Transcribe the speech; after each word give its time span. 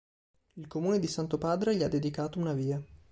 Il 0.55 0.65
comune 0.67 0.97
di 0.97 1.05
Santopadre 1.05 1.75
gli 1.75 1.83
ha 1.83 1.87
dedicato 1.87 2.39
una 2.39 2.53
via. 2.53 2.81